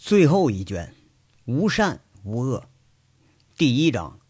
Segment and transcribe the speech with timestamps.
[0.00, 0.94] 最后一卷，
[1.44, 2.66] 无善无恶，
[3.56, 4.20] 第一章。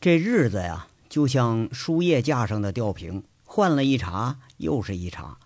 [0.00, 5.40] 这日子呀，就像书页架上的吊瓶，换了一茬又是一茬。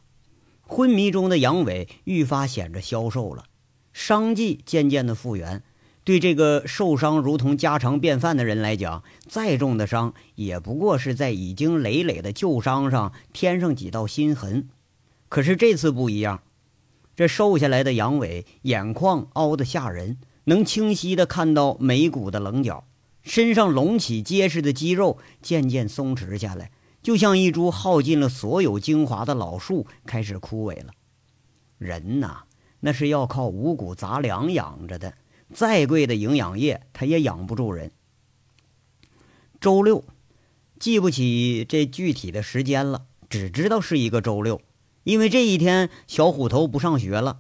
[0.61, 3.47] 昏迷中的杨伟愈发显着消瘦了，
[3.95, 5.65] 伤迹渐渐的复原。
[6.05, 14.69] 对这个受伤如同家常便饭的人来讲，再重的伤也不过是在已经累累的旧伤上添上几道新痕。
[15.31, 16.43] 可是这次不一样，
[17.23, 22.85] 这瘦下来的杨伟眼眶凹得吓人，能清晰的看到眉骨的棱角，
[23.23, 30.93] 身上隆起结实的肌肉渐渐松弛下来，就像一株耗尽了所有精华的老树开始枯萎了。
[31.79, 32.39] 人呐，
[32.81, 35.15] 那是要靠五谷杂粮养着的。
[35.55, 37.93] 再贵的营养液，它也养不住人。
[39.61, 40.03] 周六，
[40.81, 44.61] 记不起这具体的时间了，只知道是一个周六，
[45.05, 47.39] 因为这一天小虎头不上学了。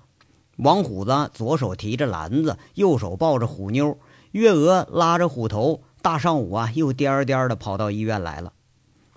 [0.56, 3.98] 王虎子左手提着篮子，右手抱着虎妞，
[4.32, 8.52] 月娥拉着虎头，大上午啊，又颠颠的跑到医院来了。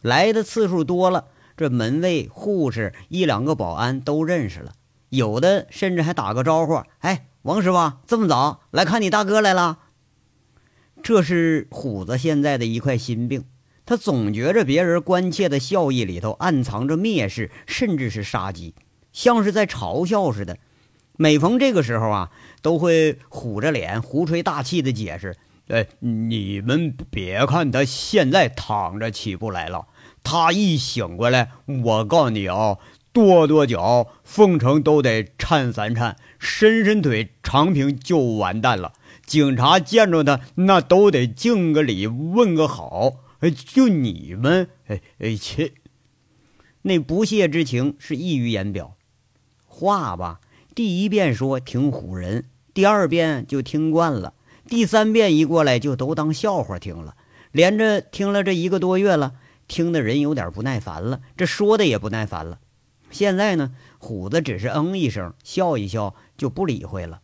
[0.02, 1.26] 来的次数多了，
[1.58, 4.74] 这门卫、护士一两个保安都认识了，
[5.09, 9.78] 有的甚至还打个招呼：“哎。”王师傅这么早来看你大哥来了，
[11.04, 13.44] 这是虎子现在的一块心病。
[13.86, 18.73] 他总觉着别人关切的笑意里头暗藏着蔑视，甚至是杀机，
[19.14, 20.58] 像是在嘲笑似的。
[21.17, 25.36] 每逢这个时候啊，都会虎着脸、胡吹大气的解释
[25.69, 29.88] ：“哎，你们别看他现在躺着起不来了，
[30.23, 31.52] 他一醒过来，
[31.83, 32.78] 我告诉你啊。”
[33.16, 38.91] 跺跺脚，凤城都得颤三颤；伸伸腿，长平就完蛋了。
[39.25, 43.13] 警察见着他，那都得敬个礼，问个好。
[43.39, 45.73] 哎，就你们，哎哎切！
[46.83, 48.95] 那不屑之情是溢于言表。
[49.66, 50.39] 话吧，
[50.73, 54.33] 第一遍说挺唬人，第二遍就听惯了，
[54.67, 57.16] 第三遍一过来就都当笑话听了。
[57.52, 59.35] 连着听了这一个多月了，
[59.68, 62.59] 听的人有点不耐烦了，这说的也不耐烦了。
[63.12, 67.22] 现在呢，虎子只是嗯一声，笑一笑，就不理会了。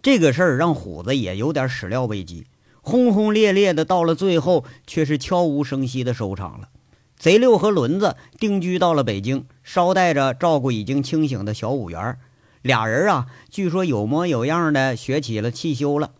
[0.00, 2.46] 这个事儿让虎子也有点始料未及，
[2.88, 6.68] 轰轰烈烈的到了最后，却是悄无声息的收场了。
[7.16, 12.16] 贼六和轮子定居到了北京，捎带着照顾已经清醒的小五元。
[12.62, 16.12] 俩人啊，据说有模有样的学起了汽修了。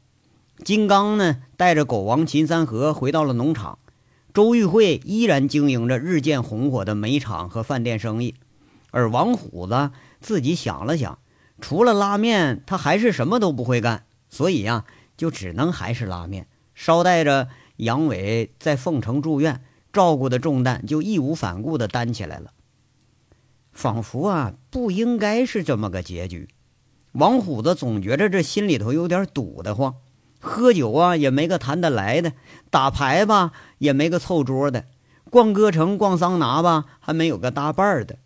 [0.64, 3.78] 金刚呢，带着狗王秦三河回到了农场。
[4.34, 8.34] 周玉慧依然经营着日渐红火的煤厂和饭店生意，
[8.90, 11.20] 而王虎子自己想了想，
[11.60, 14.84] 除了拉面，他还是什么都不会干，所以呀，
[15.16, 16.48] 就只能还是拉面。
[16.76, 17.48] 捎带着
[17.78, 22.52] 杨伟在凤城住院，照顾的重担就义无反顾地担起来了。
[23.72, 26.48] 仿佛啊，不应该是这么个结局。
[27.12, 29.96] 王虎子总觉着这心里头有点堵得慌。
[30.38, 32.32] 喝酒啊，也没个谈得来的；
[32.70, 34.82] 打牌吧，也没个凑桌的；
[35.30, 38.18] 逛歌城、逛桑拿吧，还没有个搭伴的。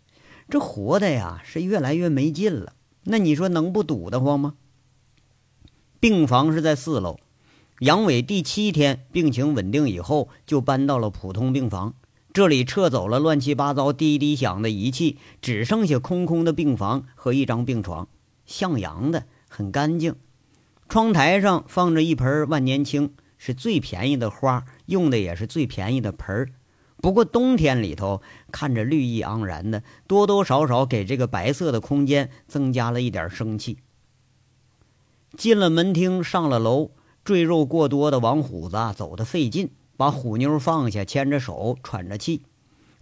[0.49, 2.73] 这活的呀，是越来越没劲了。
[3.05, 4.55] 那你说能不堵得慌吗？
[6.01, 7.17] 病房是在四楼，
[7.81, 11.95] 杨伟第七天病情稳定以后，就搬到了普通病房。
[12.31, 18.07] 这里撤走了乱七八糟、滴滴响的仪器，只剩下空空的病房和一张病床，
[18.45, 20.13] 向阳的，很干净。
[20.89, 26.49] 窗台上放着一盆万年青，是最便宜的花，用的也是最便宜的盆儿。
[26.97, 28.21] 不过冬天里头
[28.51, 33.79] 看着绿意盎然的，多多少少给这个白色的空间增加了一点生气。
[35.35, 36.91] 进了门厅，上了楼，
[37.23, 42.41] 赘肉过多的王虎子走得费劲，把虎妞放下，牵着手，喘着气。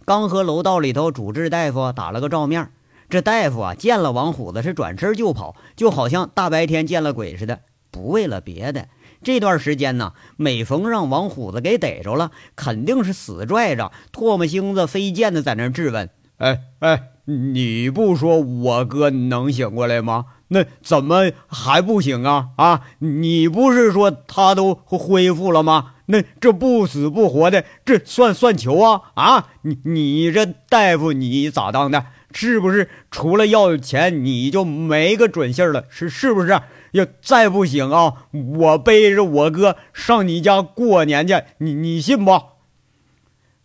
[0.04, 2.70] 刚和楼道里头主治大夫打了个照面，
[3.08, 7.60] 这大夫啊见了王虎子是转身就跑，就好像大白天见了鬼似的。
[7.90, 8.88] 不为了别的，
[9.22, 16.08] 这段时间呢，每逢让王虎子给逮着了，肯定是死拽着，唾沫星子飞溅的在那质问
[16.38, 20.26] ：“哎哎，你不说我哥能醒过来吗？
[20.52, 22.50] 那怎么还不醒啊？
[22.56, 25.94] 啊，你不是说他都恢复了吗？
[26.06, 29.12] 那这不死不活的，这算算球啊？
[29.14, 32.06] 啊，你你这大夫你咋当的？
[32.32, 35.84] 是不是除了要钱你就没个准信了？
[35.88, 36.60] 是是不是？”
[36.92, 42.40] 要再不行啊，我背着我哥上你家过年去，你你信不？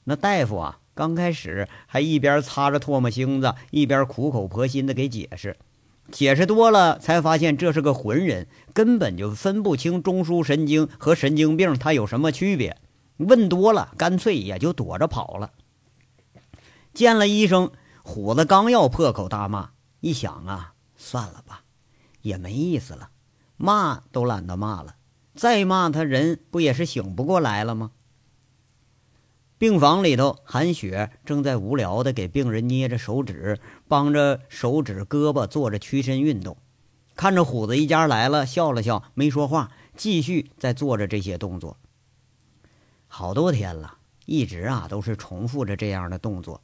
[0.04, 5.58] 那大夫啊，刚开始还一边擦着唾沫星子，一边苦口婆心的给解释。
[6.12, 12.78] 解释多了，才发现这是个浑人，根本就分不清中枢神经和神经病它有什么区别。
[13.18, 15.52] 问多了，干脆也就躲着跑了。
[16.94, 17.72] 见了医生，
[18.04, 21.64] 虎子刚要破口大骂，一想啊，算了吧。
[22.22, 23.10] 也没意思了，
[23.58, 24.96] 骂都懒得骂了，
[25.36, 27.92] 再骂他人不也是醒不过来了吗？
[29.58, 33.58] 病房里头，韩雪正在无聊的给病人捏着手指，
[33.88, 36.58] 帮着手指、胳膊做着屈伸运动。
[37.16, 41.78] 看着虎子一家来了，笑了笑，没说话，继续在做着这些动作。
[43.08, 46.62] 好多天了，一直啊都是重复着这样的动作。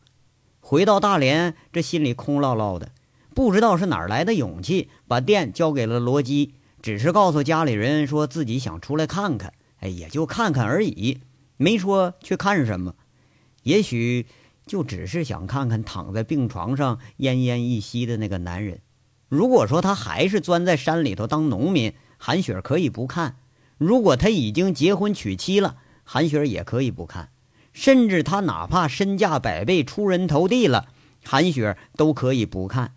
[0.60, 2.92] 回到大连，这心里空落落的，
[3.34, 11.22] 不知道是哪来的勇气，把店交给了罗基，只是告诉家里人说自己想出来看看，哎，也就看看而已。
[11.62, 12.96] 没说去看什么，
[13.62, 14.26] 也许
[14.66, 18.82] 就只是想看看躺在病床上奄奄一息的那个男人。
[19.30, 23.36] 如果说他还是钻在山里头当农民，韩雪可以不看；
[23.78, 27.30] 如果他已经结婚娶妻了，韩雪也可以不看。
[27.72, 30.88] 甚至他哪怕身价百倍、出人头地了，
[31.24, 32.96] 韩雪都可以不看。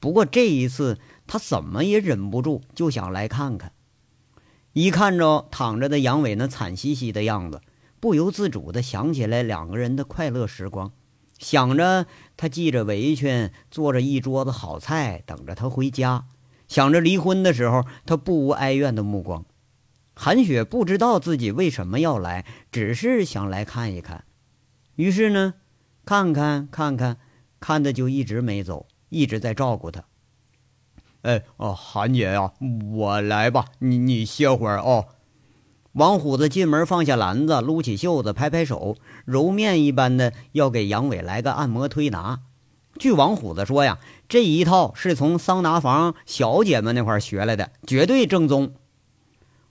[0.00, 0.98] 不过这一次，
[1.28, 3.70] 他怎么也忍不住就想来看看。
[4.72, 7.60] 一看着躺着的杨伟那惨兮兮的样子。
[8.00, 10.90] 不由自主地想起来两个人的快乐时光，
[11.38, 12.06] 想着
[12.36, 16.24] 他系着围裙，做着一桌子好菜，等着他回家；
[16.66, 19.44] 想着离婚的时候他不无哀怨的目光。
[20.14, 24.24] 韩雪不知道自己为什么要来，只是想来看一看。
[24.96, 25.54] 于是呢，
[26.04, 27.18] 看看看看，
[27.58, 30.04] 看的就一直没走，一直在照顾他。
[31.22, 32.52] 哎哦，韩姐呀，
[32.92, 35.08] 我来吧，你你歇会儿哦。
[35.94, 42.38] 王虎子进门，放下篮子，撸起袖子，拍拍手，揉面一般的要给杨伟来个按摩推拿。
[42.96, 43.98] 据王虎子说呀，
[44.28, 48.72] 这一套是从桑拿房小姐们那块学来的，绝对正宗。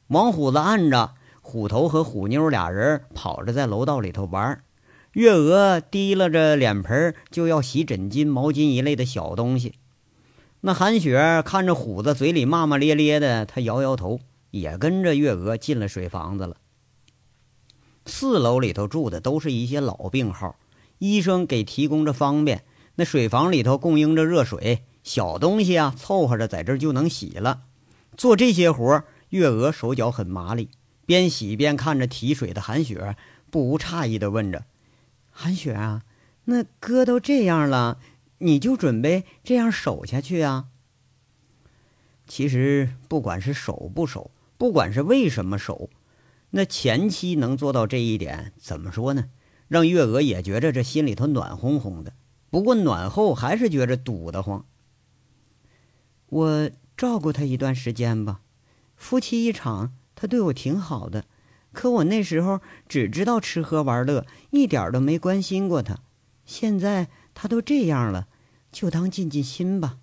[0.07, 1.11] 王虎子按着
[1.41, 4.61] 虎头和虎妞俩人跑着在楼道里头玩，
[5.13, 9.75] 月娥提拉着脸盆就要洗枕巾、毛巾一类的小东西。
[10.61, 14.19] 那韩雪看着虎子嘴里骂骂咧咧的，他摇摇头。
[14.51, 16.57] 也跟着月娥进了水房子了。
[18.05, 20.55] 四楼里头住的都是一些老病号，
[20.97, 22.63] 医生给提供着方便。
[22.95, 27.61] 那水房里头供应着热水，小东西啊凑合着在这就能洗了。
[28.17, 30.69] 做这些活，月娥手脚很麻利，
[31.05, 33.15] 边洗边看着提水的韩雪，
[33.49, 34.65] 不无诧异的问着
[35.31, 36.03] ：“韩雪啊，
[36.45, 37.99] 那哥都这样了，
[38.39, 40.65] 你就准备这样守下去啊？”
[42.27, 44.31] 其实不管是守不守。
[44.59, 45.89] 不管是为什么守，
[46.49, 49.29] 那前妻能做到这一点，怎么说呢？
[49.69, 52.11] 让月娥也觉着这心里头暖烘烘的。
[52.49, 54.65] 不过暖后还是觉着堵得慌。
[56.25, 58.41] 我照顾他一段时间吧，
[58.97, 61.23] 夫妻一场，他对我挺好的。
[61.71, 62.59] 可我那时候
[62.89, 65.99] 只知道吃喝玩乐，一点都没关心过他。
[66.45, 68.27] 现在他都这样了，
[68.73, 69.99] 就当尽尽心吧。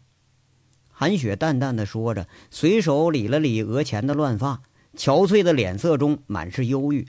[0.98, 4.62] 韩雪淡淡的说着，随手理了理额前的乱发，
[4.96, 7.06] 憔悴的脸色中满是忧郁。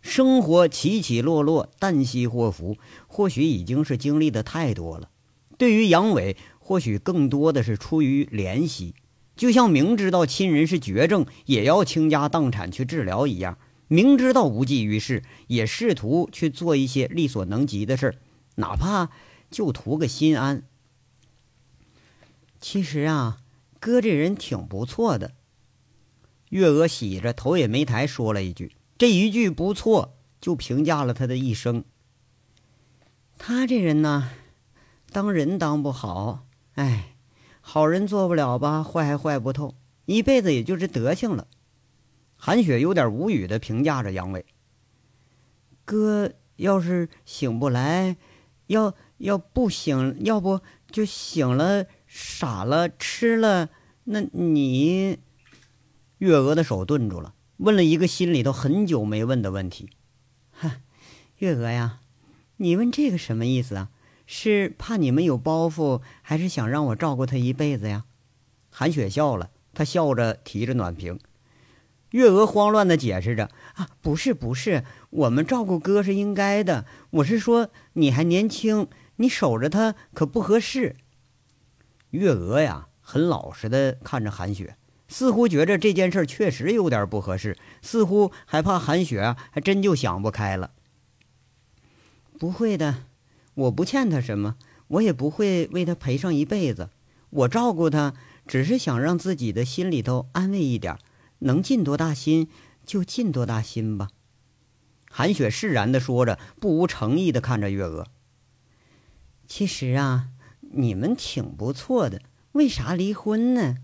[0.00, 5.08] 生活起起落落，旦夕祸福，或许已经是经历的太多了。
[5.56, 8.96] 对于杨伟，或许更多的是出于怜惜，
[9.36, 13.54] 就像明知道亲人是绝症，也要倾家荡产去治疗一样；
[13.86, 18.14] 明知道无济于事，也试图去做一些力所能及的事儿，
[18.56, 19.10] 哪怕
[19.48, 20.64] 就图个心安。
[22.62, 23.38] 其实啊，
[23.80, 25.32] 哥这人挺不错的。
[26.50, 31.84] 月娥洗着头也没抬，说了一句：“这一句不错，就评价了他的一生。
[33.36, 34.30] 他这人呢，
[35.10, 37.16] 当人当不好，哎，
[37.60, 41.48] 好人做不了吧，坏还坏不透，一辈子也就这德行了。”
[42.38, 44.46] 韩雪有点无语的评价着杨伟
[45.84, 48.16] ：“哥要是醒不来，
[48.68, 50.60] 要要不醒，要不
[50.92, 53.70] 就醒了。”傻了，吃了，
[54.04, 55.18] 那你？
[56.18, 59.88] 月娥的手顿住了，问了一个心里头很久没问的问题。
[60.50, 60.82] 哈，
[61.38, 62.00] 月娥呀，
[62.58, 63.88] 你问这个什么意思啊？
[64.26, 68.04] 是怕你们有包袱，还是想让我照顾他一辈子呀？
[68.68, 71.18] 韩雪笑了，她笑着提着暖瓶。
[72.10, 76.84] 月娥慌乱的解释着：“啊，不是，不是，我们照顾哥是应该的。
[77.08, 80.96] 我是说，你还年轻，你守着他可不合适。”
[82.12, 84.76] 月娥呀，很老实的看着韩雪，
[85.08, 90.72] 似乎觉着这件事儿确实有点不合适，似乎还怕韩雪还真就想不开了。
[92.38, 93.04] 不会的，
[93.54, 94.56] 我不欠他什么，
[94.88, 96.90] 我也不会为他赔上一辈子。
[97.30, 98.12] 我照顾他，
[98.46, 100.98] 只是想让自己的心里头安慰一点，
[101.38, 102.50] 能尽多大心
[102.84, 104.10] 就尽多大心吧。
[105.10, 108.06] 韩雪释然的说着，不无诚意的看着月娥。
[109.48, 110.28] 其实啊。
[110.72, 112.20] 你们挺不错的，
[112.52, 113.76] 为啥离婚呢？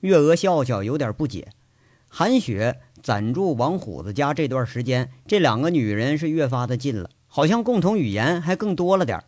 [0.00, 1.52] 月娥笑笑，有点不解。
[2.08, 9.22] 韩雪暂住王虎子家这段时间，这两个女人是越发的近了，好像共同语言还更多了点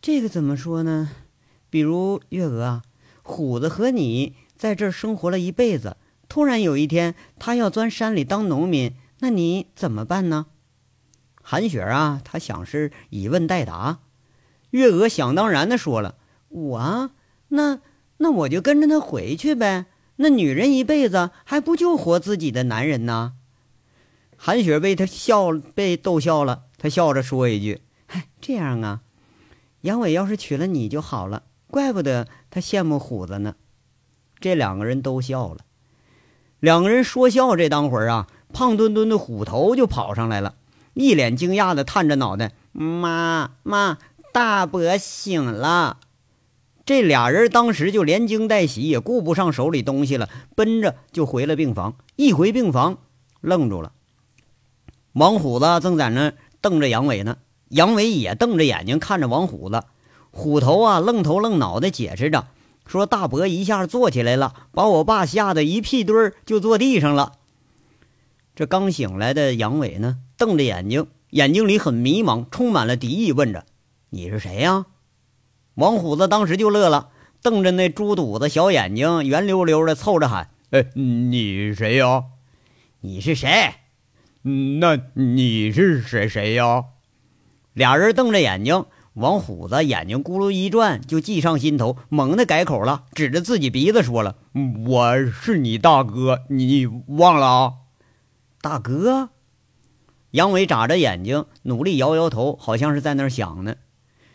[0.00, 1.10] 这个怎么说呢？
[1.70, 2.82] 比如月娥啊，
[3.22, 5.96] 虎子和你在这儿生活了一辈子，
[6.28, 10.46] 突然有一天他要钻山里当农民，那你怎么办呢？
[11.40, 14.00] 韩雪啊，她想是以问代答。
[14.72, 16.16] 月娥想当然的说了
[16.48, 17.10] ：“我
[17.48, 17.78] 那
[18.18, 19.86] 那我就跟着他回去呗。
[20.16, 23.34] 那女人一辈子还不就活自己的男人呢？”
[24.36, 29.02] 韩雪被他笑被逗笑了，他笑着说一句：“嗨，这样啊，
[29.82, 33.54] 杨伟要是娶了你就好了，怪不得他羡慕虎子呢。”
[34.40, 35.58] 这两个人都笑了。
[36.60, 40.54] 两个人说笑这当会儿啊，胖墩墩的虎头就跑上来了，
[40.94, 43.98] 一脸惊讶的探着脑袋：“妈妈。”
[44.32, 45.98] 大伯醒了，
[46.86, 51.96] 这俩人当时就连惊带喜，也顾不上手里东西了，奔着就回了病房。
[52.16, 52.96] 一回病房，
[53.42, 53.92] 愣住了。
[55.12, 57.36] 王虎子正在那瞪着杨伟呢，
[57.68, 59.82] 杨伟也瞪着眼睛看着王虎子。
[60.30, 62.46] 虎头啊，愣头愣脑的解释着，
[62.86, 67.32] 说：“大伯一下坐起来了，把我爸吓得一屁墩儿就坐地上了。”
[68.56, 73.66] 这刚醒来的杨伟呢，瞪着眼睛，眼睛里很迷茫，充满了敌意，问着。
[74.14, 74.84] 你是谁呀？
[75.74, 77.08] 王虎子当时就乐了，
[77.40, 82.24] 瞪着那猪肚子小眼睛，圆溜溜的，凑着喊：“哎，你谁呀？
[83.00, 83.48] 你是谁？
[84.42, 86.84] 那你是谁谁呀？”
[87.72, 94.36] 俩人瞪着眼睛，王虎子眼睛咕噜一转，就计上心头，猛地改口了，指着自己鼻子说了
[94.86, 97.72] ：“我是你大哥，你忘了啊？
[98.60, 99.30] 大哥。”
[100.32, 103.76] 杨伟眨着眼睛，努力摇摇头，好像是在那儿想呢。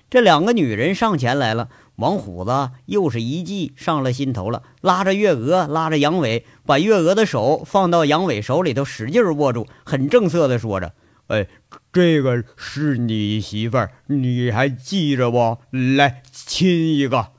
[0.09, 10.93] 这两个女人上前来了，王虎子又是一计上了心头了，拉着月娥，拉着杨伟，把月娥的手放到杨伟手里头，使劲握住，很正色的说着
[11.27, 11.47] ：“哎，
[11.91, 15.57] 这个是你媳妇儿，你还记着不？
[15.71, 17.33] 来亲一个。”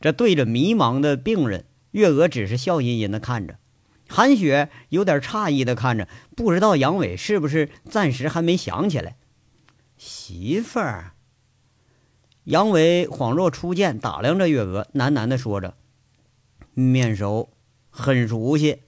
[0.00, 3.58] 这对着迷茫的病人，月娥只是笑吟吟的看着，
[4.08, 9.16] 韩雪有点诧异的看着，不知道杨伟是不是暂时还没想起来，
[9.96, 11.12] 媳妇儿。
[12.46, 15.74] 杨伟恍若初见，打量着月娥，喃喃地说着
[16.74, 17.50] ：“面熟，
[17.90, 18.82] 很熟悉。”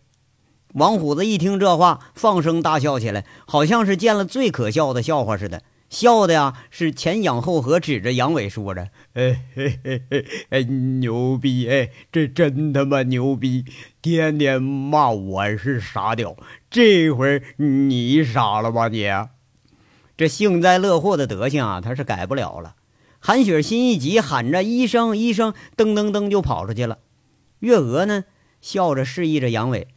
[0.74, 11.68] 王虎子一听这话，放声大笑起来，好像是见了最可笑的笑话似的，笑的呀是前仰后合，指着杨伟说着：“哎嘿嘿嘿，哎牛逼！
[11.68, 13.64] 哎，这真他妈牛逼！
[14.00, 16.36] 天天骂我是傻屌，
[16.70, 19.08] 这回你傻了吧你？
[20.16, 22.76] 这幸灾乐祸的德行啊，他是改不了了。”
[23.20, 26.98] 韩雪心一急，喊着“医生，医生”，噔噔噔就跑出去了。
[27.58, 28.24] 月娥呢，
[28.60, 29.88] 笑着示意着杨伟：“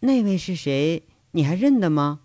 [0.00, 1.04] 那位是谁？
[1.30, 2.20] 你还认得吗？”“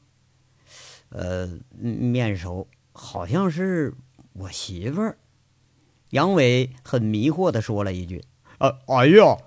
[1.09, 3.93] 呃，面熟，好像是
[4.33, 5.17] 我媳妇儿。”
[6.09, 8.23] 杨伟很迷惑的说了一句
[8.59, 9.37] ：“呃，哎呀！”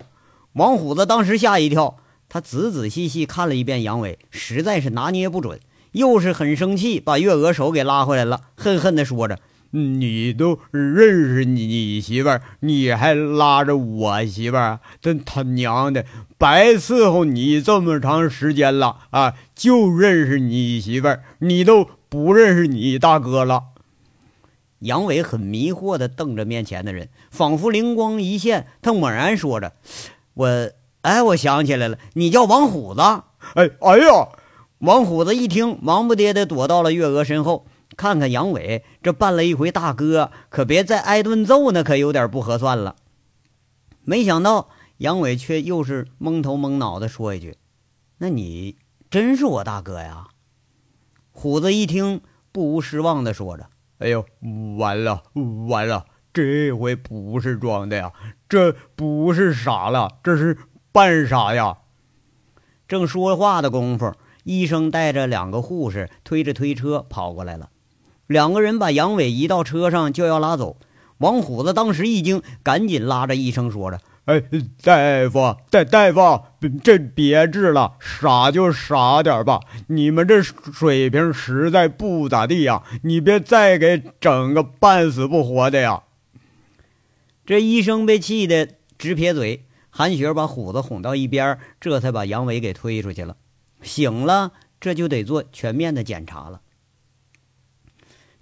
[0.54, 5.60] 王虎子当时吓一跳，他仔仔细细看了一遍杨伟，实在是拿捏不准，
[5.92, 9.40] 又是很生气，把月娥手给拉回来了，恨恨的说着。
[9.70, 14.80] 你都认识你你媳妇儿，你还拉着我媳妇儿？
[15.00, 16.04] 真他娘的，
[16.38, 23.64] 白伺候你这么长时间了啊，就认识你媳妇儿，你都不认识你大哥了。
[24.80, 29.72] 杨伟很迷惑的瞪着面前的人，仿佛灵光一现，他猛然说着
[30.34, 30.70] ：“我，
[31.02, 33.00] 哎，我想起来了，你叫王虎子。”
[33.54, 34.28] 哎，哎呀！
[34.78, 37.66] 王虎子一听，忙不迭地躲到了月娥身后。
[37.98, 42.94] 看看杨伟，这扮了一回大哥，可别再挨顿揍，那可有点不合算了。
[44.04, 47.58] 没想到杨伟却又是蒙头蒙脑的说一句
[48.18, 48.78] ：“那你
[49.10, 50.28] 真是我大哥呀？”
[51.32, 52.20] 虎子一听，
[52.52, 54.24] 不无失望的说着：“哎呦，
[54.78, 55.24] 完了
[55.68, 58.12] 完了，这回不是装的呀，
[58.48, 60.56] 这不是傻了，这是
[60.92, 61.78] 扮傻呀！”
[62.86, 64.14] 正说话的功夫，
[64.44, 67.70] 医生带着两个护士推着推车跑过来了。
[68.28, 70.76] 两个人把杨伟移到车上，就要拉走。
[71.16, 74.40] 王虎子当时一惊，赶紧拉着医生说着：“哎，
[74.82, 76.44] 大夫，大大夫，
[76.84, 79.58] 这别治了，傻就傻点吧。
[79.88, 86.04] 你们这水平实在不咋地呀，你别再给整个半死不活的呀。”
[87.44, 88.68] 这医生被气得
[88.98, 89.64] 直撇嘴。
[89.90, 93.36] 韩雪把虎子哄到一边，这才把杨伟给推出去了。
[93.82, 96.60] 醒了，这就得做全面的检查了。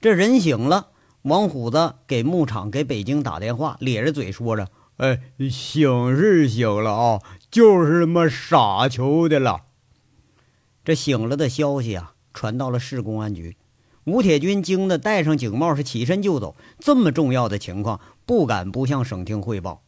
[0.01, 0.89] 这人醒了，
[1.23, 9.63] 王虎子给牧场、给北京打电话，咧着嘴说着：“哎，醒是醒了啊，就是他妈傻球的了。
[10.85, 13.57] 这醒了的消息啊，传到了市公安局。
[14.05, 16.55] 吴铁军惊得戴上警帽，是起身就走。
[16.79, 19.83] 这么重要的情况，不敢不向省厅汇报。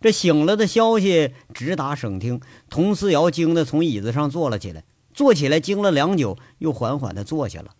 [0.00, 7.70] 这醒了的消息直达省厅，佟思瑶惊得从椅子上坐了起来，坐起来惊了良久，又缓缓地坐下了。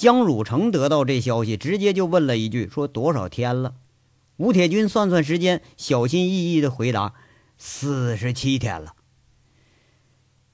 [0.00, 3.74] 江汝成得到这消息，直接就问了一句：“说多少天了？”
[4.38, 7.12] 吴铁军算算时间，小心翼翼的回答
[7.58, 8.94] ：“四十七天了。”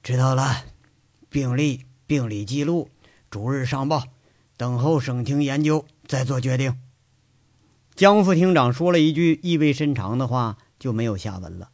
[0.03, 0.65] 知道了，
[1.29, 2.89] 病历、病理记录。
[3.29, 4.03] 逐日上报，
[4.57, 6.77] 等候省厅研究再做决定。
[7.95, 11.69] 江副厅长说了一句意味深长的话，就没有下文了。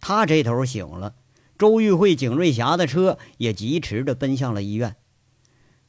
[0.00, 1.14] 他这头醒了，
[1.58, 4.96] 周玉慧、景瑞霞的车也疾驰着奔向了医院。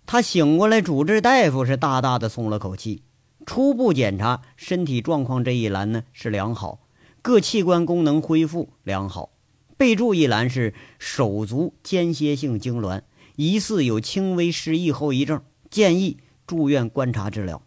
[0.05, 3.03] 他醒过来，主治大夫是大大的松了口气。
[3.45, 6.79] 初步检查身体状况这一栏呢是良好，
[7.21, 9.29] 各器官功能恢复良好。
[9.77, 13.01] 备注一栏是手足间歇性痉挛。
[13.37, 17.63] 疑似有轻微失忆后遗症，建议住院观察治疗。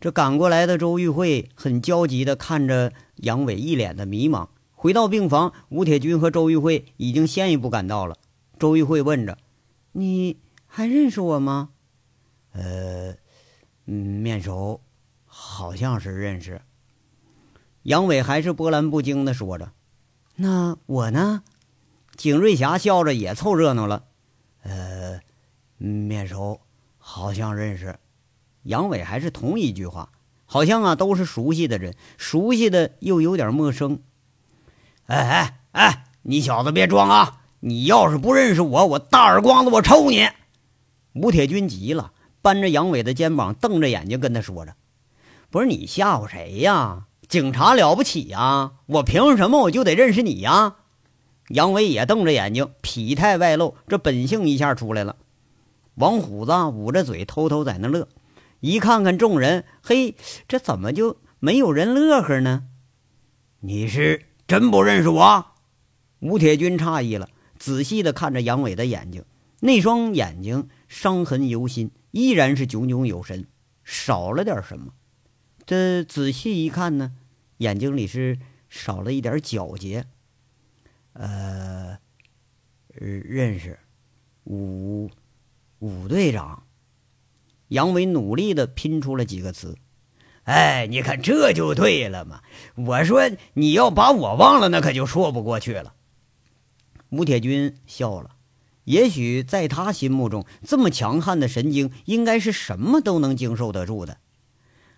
[0.00, 4.48] 这赶过来的周玉慧很焦急地看着杨伟，一脸的迷茫。
[4.72, 8.16] 回到病房，吴铁军和周玉慧已经先一步赶到了。
[8.58, 9.38] 周玉慧问着
[9.92, 11.70] ：“你还认识我吗
[12.52, 13.14] ？”“呃，
[13.84, 14.82] 面熟，
[15.24, 16.60] 好像是认识。”
[17.84, 19.72] 杨伟还是波澜不惊的说着
[20.36, 21.42] ：“那我呢？”
[22.14, 24.04] 景瑞霞笑着也凑热闹了，
[24.62, 25.20] 呃，
[25.78, 26.60] 面熟，
[26.98, 27.98] 好像认识。
[28.62, 30.12] 杨伟还是同一句话，
[30.44, 34.02] 好像啊都是熟悉的人，熟悉的又有点陌生。
[35.06, 37.41] 哎哎哎，你小子别装啊！
[37.64, 40.28] 你要是不认识我，我大耳光子我抽你！
[41.12, 42.10] 吴铁军急了，
[42.42, 44.74] 扳着杨伟的肩膀，瞪着眼睛跟他说着
[45.48, 47.06] ：“不是你吓唬谁呀？
[47.28, 48.72] 警察了不起呀？
[48.86, 50.74] 我凭什么我就得认识你呀？”
[51.50, 55.14] 杨伟也瞪着眼睛，痞态外露，这本性一下出来了。
[55.94, 58.08] 王虎子捂着嘴，偷偷在那乐。
[58.58, 60.16] 一看看众人，嘿，
[60.48, 62.64] 这怎么就没有人乐呵呢？
[63.60, 65.46] 你是真不认识我？
[66.18, 67.28] 吴铁军诧异了，
[67.62, 69.24] 仔细的看着杨伟的眼睛，
[69.60, 73.46] 那双眼睛伤痕犹新，依然是炯炯有神，
[73.84, 74.92] 少了点什么？
[75.64, 77.12] 这仔细一看呢，
[77.58, 78.36] 眼睛里是
[78.68, 80.06] 少了一点皎洁。
[81.12, 81.96] 呃，
[82.94, 83.78] 认识，
[84.42, 85.08] 武
[85.78, 86.64] 武队长。
[87.68, 89.78] 杨伟努力的拼出了几个词。
[90.42, 92.42] 哎，你看这就对了嘛！
[92.74, 95.94] 我说你要把我忘了，那可就说不过去了。
[97.12, 98.30] 吴铁军笑了。
[98.84, 104.16] 也许在他心目中，这么强悍的神经，应该是什么都能经受得住的。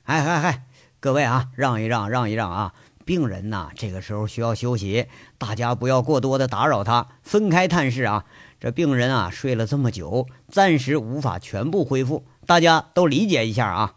[0.04, 0.62] 嗨嗨嗨，
[1.00, 2.72] 各位啊，让一让，让一让啊！
[3.04, 8.24] 病人呐，这个时候需要休息，大家不要过多的打扰他，分开探视啊。
[8.60, 13.96] 这病人啊，睡了这么久，暂时无法全部恢复，大家都理解一下啊。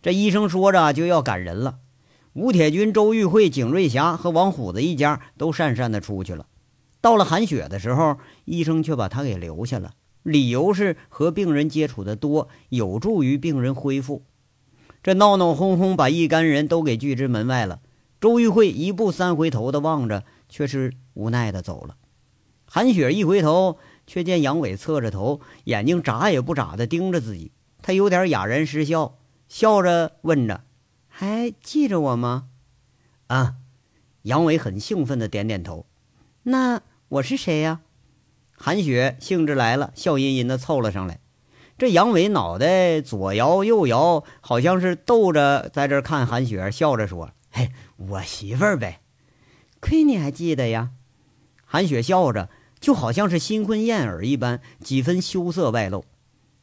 [0.00, 1.78] 这医生说着就要赶人了，
[2.32, 6.46] 吴铁军、周玉慧、景瑞霞和王虎子一家都讪讪的出去了。
[7.00, 14.24] 到了韩雪的时候，医生却把她给留下了，理由是和病人接触的多，有助于病人恢复。
[15.02, 17.80] 这闹闹哄哄，把一干人都给拒之门外了。
[18.20, 21.96] 周玉慧一步三回头的望着，却是无奈的走了。
[22.64, 27.52] 韩雪一回头，却见杨伟侧着头，眼睛眨也不眨的盯着自己。
[27.80, 30.64] 他有点哑然失笑，笑着问着
[31.06, 32.48] ：“还记着我吗
[33.28, 33.54] ？”“啊。”
[34.22, 35.86] 杨伟很兴奋的点点头。
[36.42, 37.80] “那我是谁呀？”
[38.56, 41.20] 韩雪兴致来了，笑吟吟的凑了上来。
[41.76, 49.00] 这杨伟脑袋左摇右摇，好像是逗着在这看韩雪，笑着说：“嘿。”我媳妇儿呗，
[49.80, 50.90] 亏你还记得呀！
[51.64, 56.04] 韩雪笑着，就好像是新婚燕尔一般，几分羞涩外露。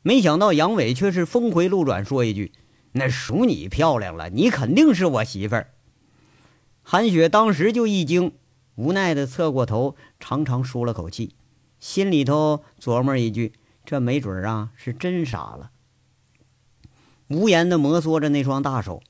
[0.01, 2.53] 没想到杨伟却是峰回路转，说一句
[2.93, 5.71] ：“那属你漂亮了，你肯定是我媳妇儿。”
[6.81, 8.31] 韩雪当时就一惊，
[8.75, 11.35] 无奈的侧过头，长长舒了口气，
[11.79, 13.53] 心里头琢磨一句
[13.85, 15.71] ：“这没准儿啊，是真傻了。”
[17.29, 19.01] 无言的摩挲着那双大手。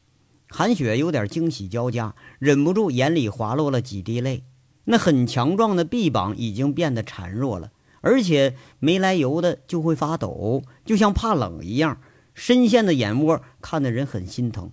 [0.48, 4.44] 韩雪有点惊喜交加，忍不住眼里滑落了几滴泪。
[4.86, 12.00] 那很强壮的臂膀已经变得孱弱了，而且没来由的就会发抖，就像怕冷一样。
[12.36, 14.72] 深陷的眼窝看得人很心疼。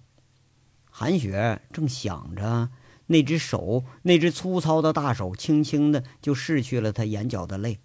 [0.91, 2.69] 韩雪正想着，
[3.13, 7.79] 那只手，那只粗糙的大手，轻轻的就拭去了她眼角的泪。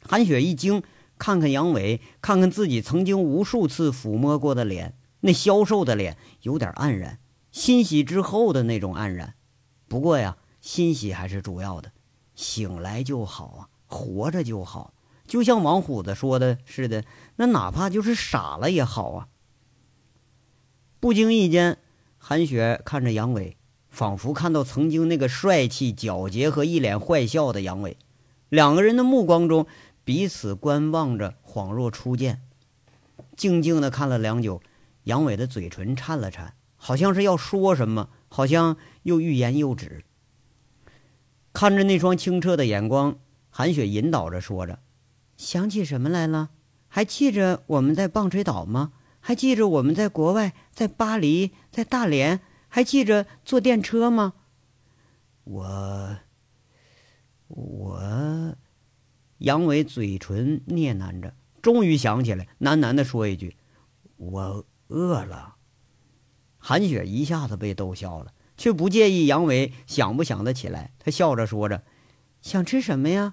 [0.00, 0.82] 韩雪一惊，
[1.18, 4.96] 看看杨伟，看看自己曾经无数次抚摸过的脸。
[5.20, 7.18] 那消瘦的脸有点黯然，
[7.50, 9.34] 欣喜之后的那种黯然。
[9.86, 11.92] 不过呀，欣喜还是主要的，
[12.34, 14.94] 醒来就好啊，活着就好。
[15.26, 17.04] 就像王虎子说的似的，
[17.36, 19.28] 那哪怕就是傻了也好啊。
[21.00, 21.78] 不经意间，
[22.16, 23.57] 韩雪看着杨伟，
[23.98, 27.96] 仿佛看到曾经那个帅气、皎洁和一脸坏笑的杨伟。
[28.48, 29.66] 两个人的目光中
[30.04, 32.40] 彼此观望着，恍若初见。
[33.36, 34.62] 静静的看了良久，
[35.02, 40.04] 杨伟的嘴唇颤了颤，好像是要说什么，好像又欲言又止。
[41.52, 43.18] 看着那双清澈的眼光，
[43.50, 44.78] 韩雪引导着说着
[45.36, 46.50] ：“想起什么来了？
[46.86, 48.92] 还记着我们在棒槌岛吗？
[49.18, 52.40] 还记着我们在国外，在巴黎，在大连？
[52.68, 54.34] 还记着坐电车吗？”
[55.44, 56.18] 我。
[57.48, 58.54] 我，
[59.38, 63.56] 杨伟嘴唇嗫喃着，终于想起来，喃喃的说一句
[64.18, 65.56] ：“我饿了。”
[66.60, 70.92] 韩雪一下子被逗笑了，却不介意杨伟想不想得起来。
[70.98, 71.84] 他笑着说着
[72.42, 73.32] ：“想吃什么呀？”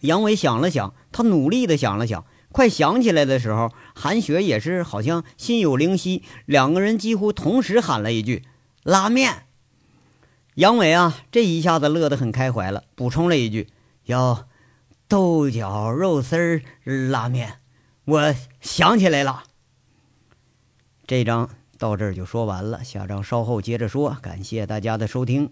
[0.00, 8.44] 杨伟想了想，他努力的想了想，快想起来的时候，韩雪也是好像心有灵犀，两个人几乎同时喊了一句
[8.84, 9.46] ：“拉面。”
[10.56, 13.68] 杨伟啊，这一下子乐得很开怀了，补充了一句
[14.04, 14.46] ：“要
[15.08, 17.54] 豆角肉丝儿拉面。”
[18.04, 19.44] 我想起来了。
[21.06, 24.18] 这章到这儿就说完了，下章稍后接着说。
[24.20, 25.50] 感谢大家的收听。